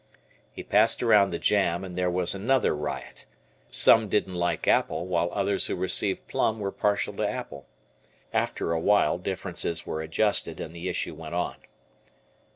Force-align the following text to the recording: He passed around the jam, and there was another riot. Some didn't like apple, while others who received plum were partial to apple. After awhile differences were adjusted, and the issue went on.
He 0.51 0.63
passed 0.63 1.03
around 1.03 1.29
the 1.29 1.37
jam, 1.37 1.83
and 1.83 1.95
there 1.95 2.09
was 2.09 2.33
another 2.33 2.75
riot. 2.75 3.27
Some 3.69 4.09
didn't 4.09 4.33
like 4.33 4.67
apple, 4.67 5.05
while 5.05 5.29
others 5.31 5.67
who 5.67 5.75
received 5.75 6.27
plum 6.27 6.59
were 6.59 6.71
partial 6.71 7.13
to 7.17 7.29
apple. 7.29 7.67
After 8.33 8.71
awhile 8.73 9.19
differences 9.19 9.85
were 9.85 10.01
adjusted, 10.01 10.59
and 10.59 10.75
the 10.75 10.89
issue 10.89 11.13
went 11.13 11.35
on. 11.35 11.57